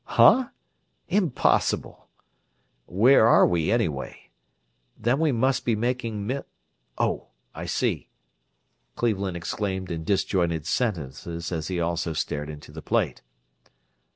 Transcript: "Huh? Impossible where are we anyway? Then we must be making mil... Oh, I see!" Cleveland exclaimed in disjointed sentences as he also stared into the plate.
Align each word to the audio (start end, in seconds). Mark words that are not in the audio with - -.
"Huh? 0.05 0.49
Impossible 1.09 2.07
where 2.87 3.27
are 3.27 3.45
we 3.45 3.69
anyway? 3.71 4.31
Then 4.97 5.19
we 5.19 5.31
must 5.31 5.63
be 5.63 5.75
making 5.75 6.25
mil... 6.25 6.43
Oh, 6.97 7.27
I 7.53 7.67
see!" 7.67 8.09
Cleveland 8.95 9.37
exclaimed 9.37 9.91
in 9.91 10.03
disjointed 10.03 10.65
sentences 10.65 11.51
as 11.51 11.67
he 11.67 11.79
also 11.79 12.13
stared 12.13 12.49
into 12.49 12.71
the 12.71 12.81
plate. 12.81 13.21